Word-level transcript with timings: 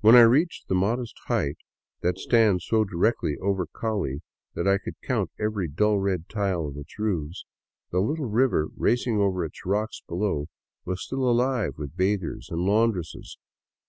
When 0.00 0.16
I 0.16 0.22
reached 0.22 0.66
the 0.66 0.74
modest 0.74 1.16
height 1.26 1.58
that 2.00 2.18
stands 2.18 2.66
so 2.66 2.82
directly 2.82 3.36
over 3.36 3.66
Call 3.66 4.04
that 4.54 4.66
I 4.66 4.78
could 4.78 5.00
count 5.00 5.30
every 5.38 5.68
dull 5.68 6.00
red 6.00 6.28
tile 6.28 6.66
of 6.66 6.76
its 6.76 6.98
roofs, 6.98 7.44
the 7.92 8.00
little 8.00 8.26
river 8.28 8.66
racing 8.76 9.18
over 9.18 9.44
its 9.44 9.64
rocks 9.64 10.02
below 10.08 10.48
was 10.84 11.04
still 11.04 11.22
alive 11.22 11.74
with 11.78 11.96
bathers 11.96 12.48
and 12.50 12.62
laundresses. 12.62 13.38